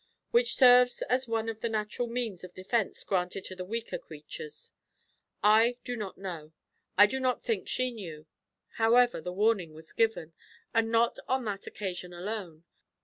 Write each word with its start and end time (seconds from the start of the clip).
which 0.31 0.55
serves 0.55 1.03
as 1.03 1.27
one 1.27 1.47
of 1.47 1.59
the 1.61 1.69
natural 1.69 2.07
means 2.07 2.43
of 2.43 2.55
defence 2.55 3.03
granted 3.03 3.43
to 3.45 3.55
the 3.55 3.63
weaker 3.63 3.99
creatures. 3.99 4.71
I 5.43 5.77
do 5.83 5.95
not 5.95 6.17
know; 6.17 6.53
I 6.97 7.05
do 7.05 7.19
not 7.19 7.43
think 7.43 7.67
she 7.67 7.91
knew; 7.91 8.25
however, 8.77 9.21
the 9.21 9.31
warning 9.31 9.75
was 9.75 9.93
given, 9.93 10.33
and 10.73 10.89
not 10.91 11.19
on 11.27 11.45
that 11.45 11.67
occasion 11.67 12.13
alone. 12.13 12.63